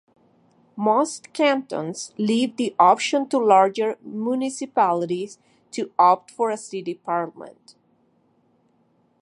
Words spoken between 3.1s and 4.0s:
to larger